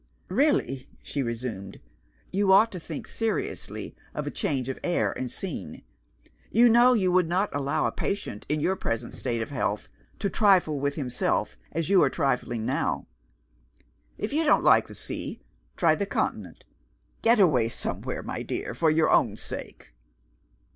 "Really," 0.29 0.87
she 1.03 1.21
resumed, 1.21 1.79
"you 2.31 2.51
ought 2.51 2.71
to 2.71 2.79
think 2.79 3.07
seriously 3.07 3.95
of 4.15 4.33
change 4.33 4.67
of 4.67 4.79
air 4.83 5.11
and 5.11 5.29
scene. 5.29 5.83
You 6.49 6.69
know 6.69 6.93
you 6.93 7.11
would 7.11 7.27
not 7.27 7.53
allow 7.55 7.85
a 7.85 7.91
patient, 7.91 8.47
in 8.49 8.61
your 8.61 8.75
present 8.75 9.13
state 9.13 9.43
of 9.43 9.51
health, 9.51 9.89
to 10.17 10.27
trifle 10.27 10.79
with 10.79 10.95
himself 10.95 11.55
as 11.71 11.87
your 11.87 12.05
are 12.07 12.09
trifling 12.09 12.65
now. 12.65 13.05
If 14.17 14.33
you 14.33 14.43
don't 14.43 14.63
like 14.63 14.87
the 14.87 14.95
sea, 14.95 15.39
try 15.77 15.93
the 15.93 16.07
Continent. 16.07 16.63
Get 17.21 17.39
away 17.39 17.69
somewhere, 17.69 18.23
my 18.23 18.41
dear, 18.41 18.73
for 18.73 18.89
your 18.89 19.11
own 19.11 19.37
sake." 19.37 19.93